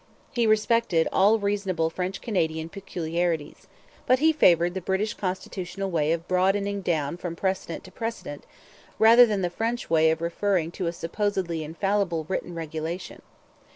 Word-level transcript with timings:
He 0.31 0.47
respected 0.47 1.07
all 1.13 1.37
reasonable 1.37 1.91
French 1.91 2.21
Canadian 2.21 2.69
peculiarities. 2.69 3.67
But 4.07 4.17
he 4.17 4.33
favoured 4.33 4.73
the 4.73 4.81
British 4.81 5.13
Constitutional 5.13 5.91
way 5.91 6.11
of 6.11 6.27
'broadening 6.27 6.81
down 6.81 7.17
from 7.17 7.35
precedent 7.35 7.83
to 7.83 7.91
precedent' 7.91 8.45
rather 8.97 9.27
than 9.27 9.43
the 9.43 9.51
French 9.51 9.91
way 9.91 10.09
of 10.09 10.19
referring 10.19 10.71
to 10.71 10.87
a 10.87 10.91
supposedly 10.91 11.63
infallible 11.63 12.25
written 12.27 12.55
regulation. 12.55 13.21